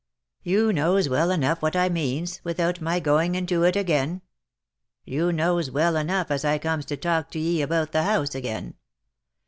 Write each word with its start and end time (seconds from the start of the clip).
"You 0.41 0.73
knows 0.73 1.07
well 1.07 1.29
enough 1.29 1.61
what 1.61 1.75
I 1.75 1.87
means, 1.87 2.41
without 2.43 2.81
my 2.81 2.99
going 2.99 3.35
into 3.35 3.61
it 3.65 3.75
again; 3.75 4.23
you 5.05 5.31
knows 5.31 5.69
well 5.69 5.95
enough 5.95 6.31
as 6.31 6.43
I 6.43 6.57
comes 6.57 6.85
to 6.85 6.97
talk 6.97 7.29
to 7.29 7.37
ye 7.39 7.61
about 7.61 7.91
the 7.91 8.01
house 8.01 8.33
again. 8.33 8.73